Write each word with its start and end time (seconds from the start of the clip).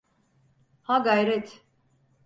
Ha 0.81 0.99
gayret! 1.05 1.49